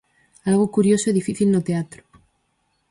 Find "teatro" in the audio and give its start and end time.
1.67-2.01